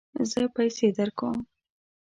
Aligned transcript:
زه 0.29 0.41
پیسې 0.55 0.87
درکوم 0.97 1.37